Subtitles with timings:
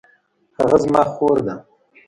[0.59, 1.55] هغه زما خور ده